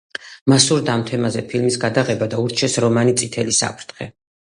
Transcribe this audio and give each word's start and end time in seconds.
მას 0.51 0.63
სურდა 0.69 0.93
ამ 0.99 1.03
თემაზე 1.09 1.43
ფილმის 1.51 1.77
გადაღება 1.83 2.29
და 2.31 2.39
ურჩიეს 2.45 2.79
რომანი 2.85 3.15
„წითელი 3.23 3.55
საფრთხე“. 3.59 4.09